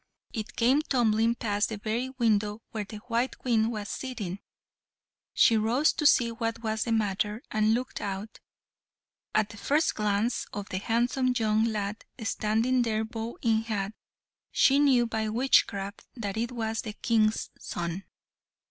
[0.33, 4.39] It came tumbling past the very window where the white Queen was sitting;
[5.31, 8.39] she rose to see what was the matter, and looked out.
[9.35, 13.93] At the first glance of the handsome young lad standing there bow in hand,
[14.51, 18.05] she knew by witchcraft that it was the King's son.